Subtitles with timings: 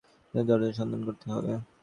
[0.33, 1.51] ওঁর দেরাজ তোমাকে সন্ধান করতে হবে।